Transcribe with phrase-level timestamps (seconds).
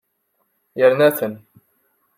[0.79, 1.33] Yerna-ten.